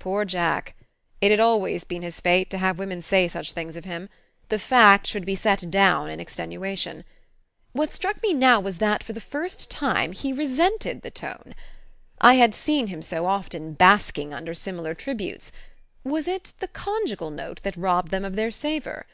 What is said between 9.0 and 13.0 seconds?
for the first time, he resented the tone. I had seen